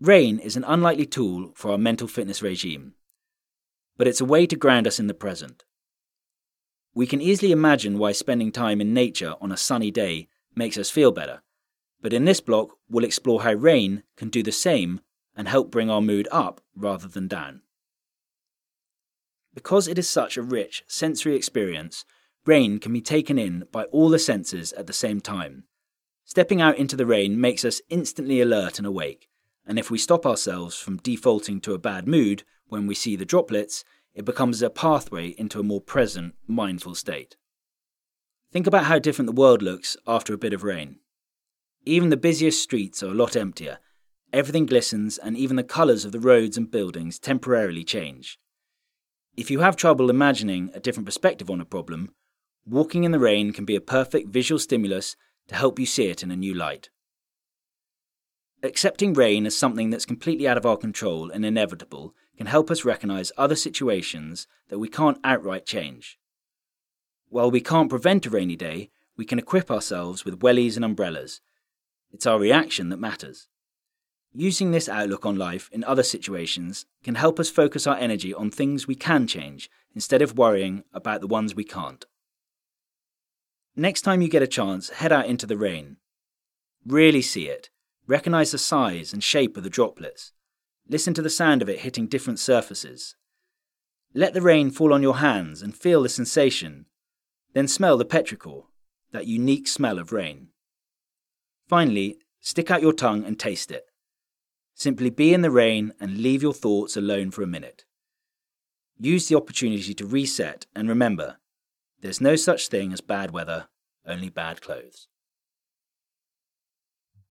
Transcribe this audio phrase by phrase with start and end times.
[0.00, 2.94] Rain is an unlikely tool for our mental fitness regime,
[3.96, 5.64] but it's a way to ground us in the present.
[6.94, 10.88] We can easily imagine why spending time in nature on a sunny day makes us
[10.88, 11.42] feel better,
[12.00, 15.00] but in this block, we'll explore how rain can do the same
[15.34, 17.62] and help bring our mood up rather than down.
[19.52, 22.04] Because it is such a rich sensory experience,
[22.46, 25.64] rain can be taken in by all the senses at the same time.
[26.24, 29.27] Stepping out into the rain makes us instantly alert and awake,
[29.68, 33.26] and if we stop ourselves from defaulting to a bad mood when we see the
[33.26, 37.36] droplets, it becomes a pathway into a more present, mindful state.
[38.50, 41.00] Think about how different the world looks after a bit of rain.
[41.84, 43.78] Even the busiest streets are a lot emptier,
[44.32, 48.38] everything glistens, and even the colours of the roads and buildings temporarily change.
[49.36, 52.14] If you have trouble imagining a different perspective on a problem,
[52.66, 55.14] walking in the rain can be a perfect visual stimulus
[55.48, 56.88] to help you see it in a new light.
[58.60, 62.84] Accepting rain as something that's completely out of our control and inevitable can help us
[62.84, 66.18] recognize other situations that we can't outright change.
[67.28, 71.40] While we can't prevent a rainy day, we can equip ourselves with wellies and umbrellas.
[72.10, 73.46] It's our reaction that matters.
[74.34, 78.50] Using this outlook on life in other situations can help us focus our energy on
[78.50, 82.04] things we can change instead of worrying about the ones we can't.
[83.76, 85.98] Next time you get a chance, head out into the rain.
[86.84, 87.70] Really see it
[88.08, 90.32] Recognize the size and shape of the droplets.
[90.88, 93.14] Listen to the sound of it hitting different surfaces.
[94.14, 96.86] Let the rain fall on your hands and feel the sensation.
[97.52, 98.64] Then smell the petrichor,
[99.12, 100.48] that unique smell of rain.
[101.68, 103.84] Finally, stick out your tongue and taste it.
[104.74, 107.84] Simply be in the rain and leave your thoughts alone for a minute.
[108.98, 111.36] Use the opportunity to reset and remember
[112.00, 113.68] there's no such thing as bad weather,
[114.06, 115.08] only bad clothes.